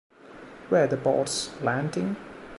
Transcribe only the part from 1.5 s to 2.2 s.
landing?